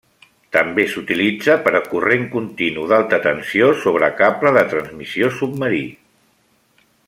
També 0.55 0.85
s'utilitza 0.93 1.57
per 1.67 1.73
a 1.79 1.81
corrent 1.91 2.25
continu 2.31 2.87
d'alta 2.93 3.21
tensió 3.27 3.69
sobre 3.83 4.11
cable 4.23 4.55
de 4.57 4.65
transmissió 4.75 5.31
submarí. 5.41 5.85